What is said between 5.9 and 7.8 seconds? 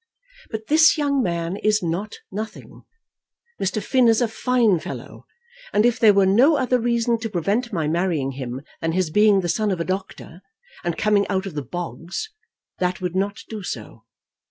there were no other reason to prevent